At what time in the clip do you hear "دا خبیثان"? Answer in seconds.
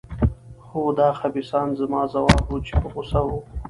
0.99-1.67